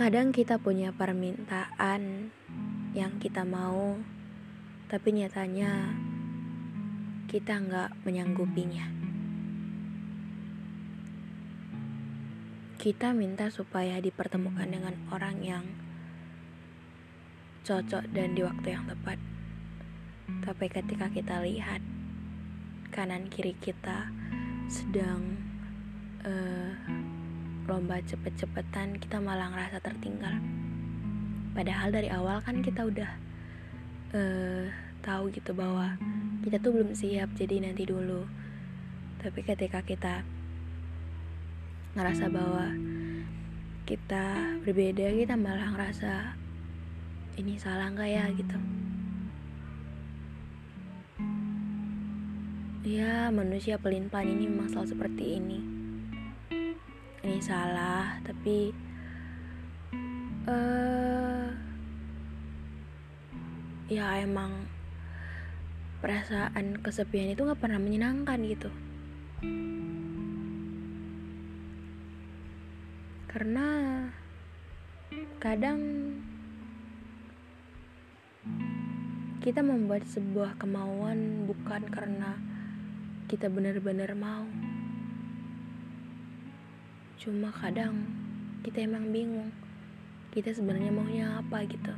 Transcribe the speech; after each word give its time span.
Kadang 0.00 0.32
kita 0.32 0.56
punya 0.56 0.96
permintaan 0.96 2.32
yang 2.96 3.20
kita 3.20 3.44
mau, 3.44 4.00
tapi 4.88 5.12
nyatanya 5.12 5.92
kita 7.28 7.60
nggak 7.60 8.00
menyanggupinya. 8.08 8.88
Kita 12.80 13.12
minta 13.12 13.52
supaya 13.52 14.00
dipertemukan 14.00 14.72
dengan 14.72 14.96
orang 15.12 15.36
yang 15.44 15.68
cocok 17.68 18.08
dan 18.16 18.32
di 18.32 18.40
waktu 18.40 18.72
yang 18.72 18.88
tepat. 18.88 19.20
Tapi 20.48 20.66
ketika 20.72 21.12
kita 21.12 21.44
lihat 21.44 21.84
kanan 22.88 23.28
kiri 23.28 23.52
kita 23.52 24.08
sedang 24.64 25.36
uh, 26.24 26.99
lomba 27.68 28.00
cepet-cepetan 28.00 28.96
kita 28.96 29.20
malah 29.20 29.52
ngerasa 29.52 29.82
tertinggal. 29.82 30.38
Padahal 31.52 31.90
dari 31.90 32.08
awal 32.08 32.40
kan 32.40 32.62
kita 32.62 32.86
udah 32.86 33.10
uh, 34.14 34.64
tahu 35.02 35.28
gitu 35.34 35.52
bahwa 35.52 35.98
kita 36.40 36.62
tuh 36.62 36.72
belum 36.72 36.94
siap 36.94 37.34
jadi 37.36 37.60
nanti 37.60 37.84
dulu. 37.84 38.24
Tapi 39.20 39.40
ketika 39.44 39.84
kita 39.84 40.24
ngerasa 41.98 42.30
bahwa 42.30 42.70
kita 43.84 44.56
berbeda 44.62 45.10
kita 45.10 45.34
malah 45.34 45.74
ngerasa 45.74 46.38
ini 47.36 47.58
salah 47.58 47.90
nggak 47.90 48.10
ya? 48.10 48.24
gitu. 48.38 48.58
Ya 52.86 53.28
manusia 53.28 53.76
pelin-pelan 53.76 54.26
ini 54.26 54.48
memang 54.48 54.72
selalu 54.72 54.88
seperti 54.96 55.24
ini 55.36 55.79
ini 57.40 57.48
salah 57.48 58.20
tapi 58.20 58.68
uh, 60.44 61.48
ya 63.88 64.20
emang 64.20 64.68
perasaan 66.04 66.84
kesepian 66.84 67.32
itu 67.32 67.40
nggak 67.40 67.56
pernah 67.56 67.80
menyenangkan 67.80 68.44
gitu. 68.44 68.68
Karena 73.24 74.04
kadang 75.40 75.80
kita 79.40 79.64
membuat 79.64 80.04
sebuah 80.12 80.60
kemauan 80.60 81.48
bukan 81.48 81.88
karena 81.88 82.36
kita 83.32 83.48
benar-benar 83.48 84.12
mau 84.12 84.44
Cuma 87.20 87.52
kadang 87.52 88.08
kita 88.64 88.88
emang 88.88 89.12
bingung 89.12 89.52
kita 90.32 90.56
sebenarnya 90.56 90.88
maunya 90.88 91.26
apa 91.36 91.68
gitu. 91.68 91.92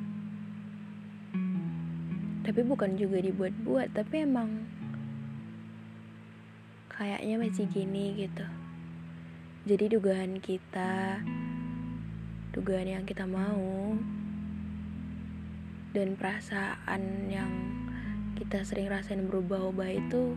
Tapi 2.43 2.61
bukan 2.67 2.99
juga 2.99 3.23
dibuat-buat, 3.23 3.95
tapi 3.95 4.27
emang 4.27 4.67
kayaknya 6.91 7.39
masih 7.39 7.71
gini 7.71 8.19
gitu. 8.19 8.43
Jadi 9.63 9.95
dugaan 9.95 10.43
kita, 10.43 11.23
dugaan 12.51 12.91
yang 12.91 13.07
kita 13.07 13.23
mau, 13.23 13.95
dan 15.95 16.19
perasaan 16.19 17.31
yang 17.31 17.53
kita 18.35 18.65
sering 18.67 18.91
rasain 18.91 19.29
berubah-ubah 19.29 19.93
itu 19.93 20.35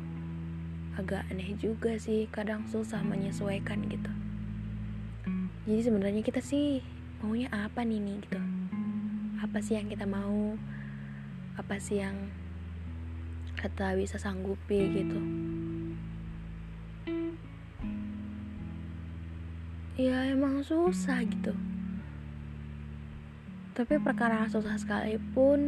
agak 0.99 1.25
aneh 1.31 1.55
juga 1.57 1.95
sih 1.95 2.27
kadang 2.29 2.67
susah 2.67 3.01
menyesuaikan 3.01 3.87
gitu 3.87 4.14
jadi 5.65 5.81
sebenarnya 5.81 6.21
kita 6.21 6.45
sih 6.45 6.85
maunya 7.25 7.49
apa 7.49 7.81
nih 7.81 7.97
nih 7.97 8.21
gitu. 8.21 8.37
Apa 9.41 9.57
sih 9.65 9.73
yang 9.81 9.89
kita 9.89 10.05
mau? 10.05 10.53
Apa 11.57 11.81
sih 11.81 12.05
yang 12.05 12.29
kita 13.57 13.97
bisa 13.97 14.21
sanggupi 14.21 14.77
gitu. 14.93 15.17
Ya 19.97 20.29
emang 20.29 20.61
susah 20.61 21.25
gitu. 21.25 21.57
Tapi 23.73 23.97
perkara 23.97 24.45
susah 24.45 24.77
sekalipun 24.77 25.59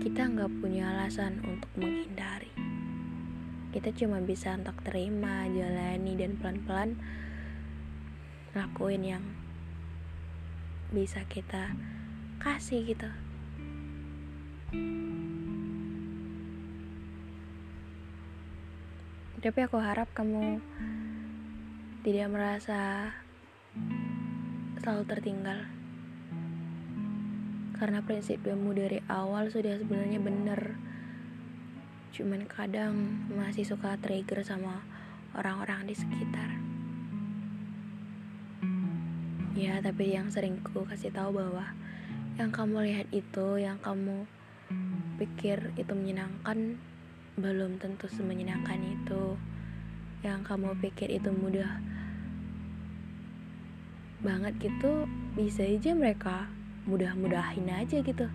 kita 0.00 0.32
nggak 0.32 0.64
punya 0.64 0.96
alasan 0.96 1.44
untuk 1.44 1.68
menghindari. 1.76 2.48
Kita 3.68 3.92
cuma 3.92 4.24
bisa 4.24 4.56
untuk 4.56 4.80
terima 4.80 5.44
jalani 5.52 6.16
dan 6.16 6.40
pelan-pelan 6.40 6.96
lakuin 8.54 9.02
yang 9.02 9.24
bisa 10.94 11.26
kita 11.26 11.74
kasih 12.38 12.86
gitu. 12.86 13.10
Tapi 19.42 19.58
aku 19.58 19.76
harap 19.82 20.06
kamu 20.14 20.62
tidak 22.06 22.30
merasa 22.30 23.10
selalu 24.78 25.02
tertinggal. 25.10 25.60
Karena 27.74 28.06
prinsip 28.06 28.38
kamu 28.46 28.70
dari 28.70 28.98
awal 29.10 29.50
sudah 29.50 29.74
sebenarnya 29.82 30.22
benar. 30.22 30.78
Cuman 32.14 32.46
kadang 32.46 32.94
masih 33.34 33.66
suka 33.66 33.98
trigger 33.98 34.46
sama 34.46 34.86
orang-orang 35.34 35.90
di 35.90 35.98
sekitar 35.98 36.73
ya 39.54 39.78
tapi 39.78 40.10
yang 40.10 40.26
sering 40.34 40.58
ku 40.66 40.82
kasih 40.82 41.14
tahu 41.14 41.38
bahwa 41.38 41.70
yang 42.34 42.50
kamu 42.50 42.90
lihat 42.90 43.06
itu 43.14 43.62
yang 43.62 43.78
kamu 43.78 44.26
pikir 45.14 45.70
itu 45.78 45.92
menyenangkan 45.94 46.74
belum 47.38 47.78
tentu 47.78 48.10
semenyenangkan 48.10 48.82
itu. 48.82 49.38
Yang 50.26 50.40
kamu 50.50 50.74
pikir 50.82 51.08
itu 51.14 51.30
mudah 51.30 51.78
banget 54.24 54.56
gitu 54.58 55.04
bisa 55.36 55.62
aja 55.62 55.92
mereka 55.94 56.50
mudah-mudahin 56.90 57.70
aja 57.70 58.02
gitu. 58.02 58.26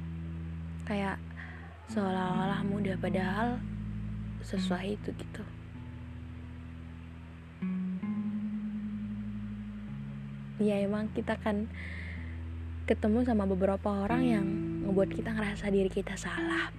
Kayak 0.88 1.20
seolah-olah 1.92 2.64
mudah 2.64 2.96
padahal 3.02 3.60
sesuai 4.46 4.96
itu 4.96 5.12
gitu 5.20 5.44
ya 10.60 10.76
emang 10.84 11.08
kita 11.16 11.40
kan 11.40 11.72
ketemu 12.84 13.24
sama 13.24 13.48
beberapa 13.48 14.04
orang 14.04 14.22
yang 14.28 14.46
ngebuat 14.84 15.10
kita 15.16 15.32
ngerasa 15.32 15.72
diri 15.72 15.88
kita 15.88 16.20
salah. 16.20 16.70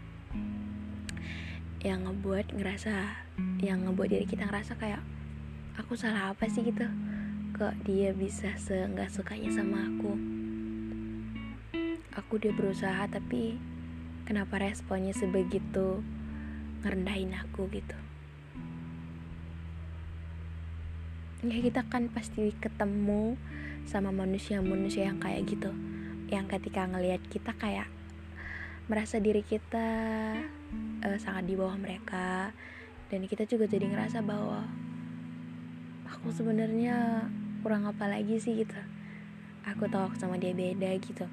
Yang 1.81 2.01
ngebuat 2.13 2.47
ngerasa 2.61 2.93
yang 3.65 3.89
ngebuat 3.89 4.09
diri 4.13 4.27
kita 4.29 4.45
ngerasa 4.45 4.77
kayak 4.77 5.01
aku 5.81 5.97
salah 5.97 6.37
apa 6.37 6.45
sih? 6.47 6.61
gitu. 6.61 6.85
Kok 7.57 7.89
dia 7.89 8.13
bisa 8.13 8.53
se 8.61 8.85
nggak 8.85 9.09
sukanya 9.09 9.49
sama 9.49 9.89
aku? 9.89 10.13
Aku 12.21 12.37
udah 12.37 12.53
berusaha 12.53 13.09
tapi 13.09 13.57
kenapa 14.29 14.61
responnya 14.61 15.17
sebegitu 15.17 16.05
ngerendahin 16.85 17.33
aku 17.33 17.65
gitu 17.73 18.10
ya 21.41 21.59
kita 21.65 21.89
kan 21.89 22.13
pasti 22.13 22.53
ketemu 22.61 23.41
sama 23.89 24.13
manusia-manusia 24.13 25.09
yang 25.09 25.17
kayak 25.17 25.49
gitu. 25.49 25.73
Yang 26.29 26.59
ketika 26.59 26.85
ngelihat 26.85 27.23
kita 27.33 27.57
kayak 27.57 27.89
merasa 28.93 29.17
diri 29.23 29.41
kita 29.41 29.89
uh, 31.01 31.19
sangat 31.19 31.49
di 31.49 31.57
bawah 31.57 31.81
mereka. 31.81 32.53
Dan 33.09 33.25
kita 33.25 33.49
juga 33.49 33.65
jadi 33.67 33.89
ngerasa 33.89 34.21
bahwa 34.21 34.69
aku 36.07 36.29
sebenarnya 36.31 37.27
kurang 37.65 37.89
apa 37.89 38.05
lagi 38.07 38.37
sih 38.37 38.61
gitu. 38.61 38.77
Aku 39.65 39.89
tahu 39.89 40.13
aku 40.13 40.17
sama 40.21 40.37
dia 40.37 40.53
beda 40.53 40.93
gitu. 41.01 41.25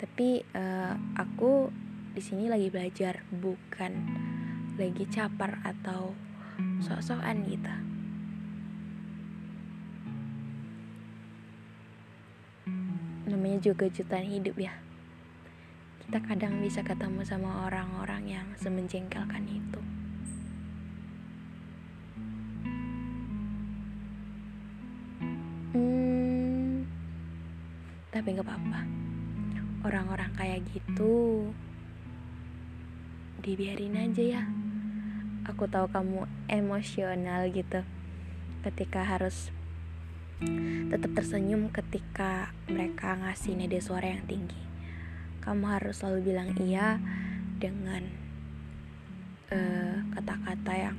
Tapi 0.00 0.40
uh, 0.56 0.96
aku 1.20 1.68
di 2.16 2.22
sini 2.24 2.48
lagi 2.48 2.72
belajar 2.72 3.20
bukan 3.28 3.92
lagi 4.74 5.04
capar 5.06 5.62
atau 5.62 6.16
sok-sokan 6.82 7.46
gitu 7.46 7.93
namanya 13.24 13.60
juga 13.60 13.88
jutaan 13.88 14.28
hidup 14.28 14.56
ya. 14.60 14.74
Kita 16.04 16.20
kadang 16.20 16.60
bisa 16.60 16.84
ketemu 16.84 17.24
sama 17.24 17.64
orang-orang 17.64 18.28
yang 18.28 18.46
semenjengkelkan 18.60 19.48
itu. 19.48 19.80
Hmm, 25.72 26.84
tapi 28.12 28.36
nggak 28.36 28.44
apa-apa. 28.44 28.80
Orang-orang 29.84 30.30
kayak 30.36 30.60
gitu 30.68 31.48
dibiarin 33.40 33.96
aja 33.96 34.24
ya. 34.40 34.42
Aku 35.48 35.68
tahu 35.68 35.88
kamu 35.88 36.28
emosional 36.52 37.48
gitu. 37.48 37.80
Ketika 38.64 39.04
harus 39.08 39.53
tetap 40.94 41.10
tersenyum 41.10 41.74
ketika 41.74 42.54
mereka 42.70 43.18
ngasih 43.18 43.58
nada 43.58 43.82
suara 43.82 44.14
yang 44.14 44.22
tinggi. 44.30 44.62
Kamu 45.42 45.66
harus 45.66 45.98
selalu 45.98 46.30
bilang 46.30 46.54
iya 46.62 47.02
dengan 47.58 48.06
eh, 49.50 49.98
kata-kata 50.14 50.70
uh, 50.70 50.78
yang 50.86 50.98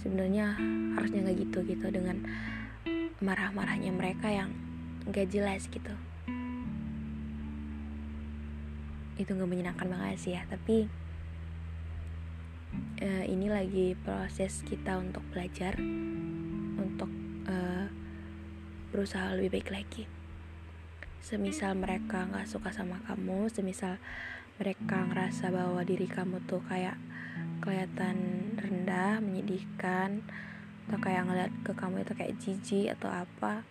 sebenarnya 0.00 0.56
harusnya 0.96 1.28
nggak 1.28 1.44
gitu 1.44 1.58
gitu. 1.68 1.92
Dengan 1.92 2.24
marah-marahnya 3.20 3.92
mereka 3.92 4.32
yang 4.32 4.48
nggak 5.04 5.28
jelas 5.28 5.68
gitu. 5.68 5.92
Itu 9.20 9.28
nggak 9.28 9.50
menyenangkan 9.52 9.92
banget 9.92 10.24
sih 10.24 10.32
ya 10.40 10.48
tapi 10.48 10.88
uh, 13.04 13.24
ini 13.28 13.52
lagi 13.52 13.92
proses 14.00 14.64
kita 14.64 14.96
untuk 14.96 15.20
belajar 15.36 15.76
berusaha 18.90 19.34
lebih 19.34 19.58
baik 19.58 19.68
lagi. 19.72 20.04
Semisal 21.22 21.74
mereka 21.74 22.26
nggak 22.30 22.46
suka 22.46 22.70
sama 22.70 23.02
kamu 23.04 23.50
semisal 23.50 23.98
mereka 24.56 25.04
ngerasa 25.10 25.50
bahwa 25.50 25.82
diri 25.82 26.06
kamu 26.06 26.40
tuh 26.46 26.62
kayak 26.64 26.96
kelihatan 27.60 28.16
rendah 28.56 29.18
menyedihkan 29.20 30.22
atau 30.86 30.98
kayak 31.02 31.26
ngeliat 31.26 31.52
ke 31.66 31.74
kamu 31.74 32.06
itu 32.06 32.12
kayak 32.14 32.36
jijik 32.38 32.86
atau 32.94 33.10
apa 33.10 33.66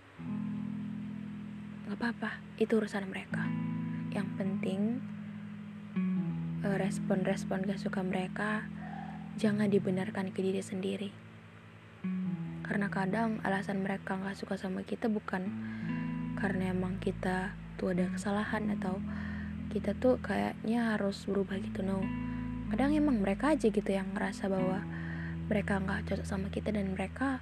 nggak 1.87 1.97
apa-apa. 1.97 2.31
Itu 2.59 2.81
urusan 2.81 3.07
mereka. 3.07 3.47
Yang 4.11 4.27
penting 4.35 4.81
eh, 6.63 6.75
respon-respon 6.75 7.67
gak 7.67 7.79
suka 7.79 8.01
mereka 8.01 8.65
jangan 9.35 9.67
dibenarkan 9.67 10.31
ke 10.31 10.39
diri 10.39 10.63
sendiri 10.63 11.24
karena 12.65 12.89
kadang 12.89 13.37
alasan 13.45 13.85
mereka 13.85 14.17
nggak 14.17 14.41
suka 14.41 14.57
sama 14.57 14.81
kita 14.81 15.05
bukan 15.05 15.45
karena 16.41 16.73
emang 16.73 16.97
kita 16.97 17.53
tuh 17.77 17.93
ada 17.93 18.09
kesalahan 18.09 18.73
atau 18.73 18.97
kita 19.69 19.93
tuh 19.93 20.17
kayaknya 20.17 20.97
harus 20.97 21.29
berubah 21.29 21.61
gitu 21.61 21.85
no. 21.85 22.01
Kadang 22.73 22.97
emang 22.97 23.21
mereka 23.21 23.53
aja 23.53 23.69
gitu 23.69 23.85
yang 23.85 24.09
ngerasa 24.17 24.49
bahwa 24.49 24.81
mereka 25.45 25.77
nggak 25.77 26.09
cocok 26.09 26.25
sama 26.25 26.49
kita 26.49 26.73
dan 26.73 26.89
mereka 26.97 27.37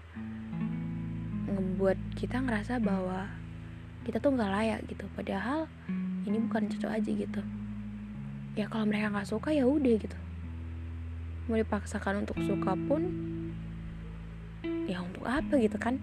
ngebuat 1.48 2.19
kita 2.19 2.44
ngerasa 2.44 2.84
bahwa 2.84 3.31
kita 4.04 4.19
tuh 4.19 4.36
nggak 4.36 4.52
layak 4.52 4.80
gitu. 4.92 5.08
Padahal 5.16 5.72
ini 6.28 6.36
bukan 6.44 6.68
cocok 6.68 6.92
aja 6.92 7.12
gitu. 7.16 7.42
Ya 8.60 8.68
kalau 8.68 8.84
mereka 8.84 9.08
nggak 9.08 9.31
suka 9.31 9.56
ya 9.56 9.64
udah 9.64 9.96
gitu. 9.96 10.19
Mau 11.48 11.56
dipaksakan 11.56 12.28
untuk 12.28 12.36
suka 12.44 12.76
pun 12.76 13.08
ya 14.88 15.00
untuk 15.00 15.24
apa 15.24 15.56
gitu 15.59 15.77
kan? 15.80 16.00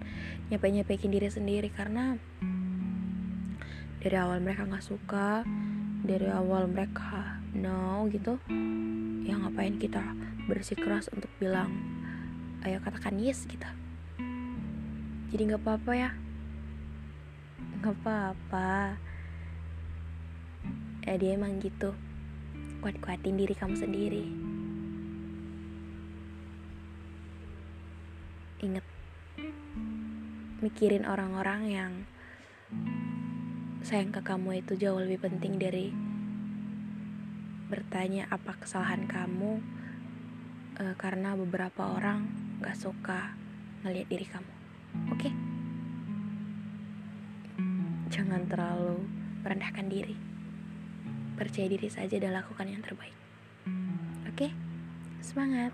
Nyampe 0.49 0.67
nyapekin 0.69 1.13
diri 1.13 1.29
sendiri 1.29 1.69
karena 1.69 2.17
dari 4.01 4.17
awal 4.17 4.41
mereka 4.41 4.65
nggak 4.65 4.85
suka 4.85 5.45
dari 6.01 6.25
awal 6.33 6.65
mereka 6.65 7.37
no 7.53 8.09
gitu 8.09 8.41
ya 9.21 9.37
ngapain 9.37 9.77
kita 9.77 10.01
bersikeras 10.49 11.13
untuk 11.13 11.29
bilang 11.37 11.69
ayo 12.65 12.81
katakan 12.81 13.21
yes 13.21 13.45
gitu. 13.45 13.69
Jadi 15.31 15.41
nggak 15.47 15.63
apa-apa 15.63 15.91
ya. 15.95 16.11
Nggak 17.79 17.95
apa-apa. 18.03 18.99
Eh 21.07 21.15
dia 21.15 21.39
emang 21.39 21.61
gitu. 21.61 21.95
Kuat-kuatin 22.83 23.37
diri 23.37 23.53
kamu 23.55 23.77
sendiri 23.77 24.50
inget 28.61 28.85
mikirin 30.61 31.09
orang-orang 31.09 31.61
yang 31.65 31.93
sayang 33.81 34.13
ke 34.13 34.21
kamu 34.21 34.61
itu 34.61 34.77
jauh 34.77 35.01
lebih 35.01 35.25
penting 35.25 35.57
dari 35.57 35.89
bertanya 37.65 38.29
apa 38.29 38.53
kesalahan 38.61 39.09
kamu 39.09 39.57
e, 40.77 40.93
karena 41.01 41.33
beberapa 41.33 41.97
orang 41.97 42.29
gak 42.61 42.77
suka 42.77 43.33
ngeliat 43.81 44.05
diri 44.05 44.27
kamu 44.29 44.53
oke 45.09 45.17
okay? 45.17 45.33
jangan 48.13 48.45
terlalu 48.45 49.01
merendahkan 49.41 49.89
diri 49.89 50.13
percaya 51.33 51.65
diri 51.65 51.89
saja 51.89 52.21
dan 52.21 52.37
lakukan 52.37 52.69
yang 52.69 52.85
terbaik 52.85 53.17
oke 54.29 54.37
okay? 54.37 54.53
semangat 55.25 55.73